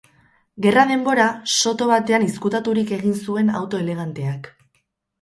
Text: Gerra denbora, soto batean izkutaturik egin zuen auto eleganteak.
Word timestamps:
Gerra 0.65 0.85
denbora, 0.91 1.27
soto 1.59 1.89
batean 1.93 2.27
izkutaturik 2.31 2.97
egin 3.01 3.17
zuen 3.23 3.55
auto 3.63 3.87
eleganteak. 3.89 4.55